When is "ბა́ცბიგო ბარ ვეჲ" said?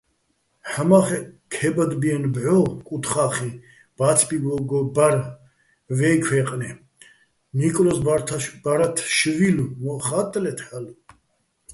3.97-6.17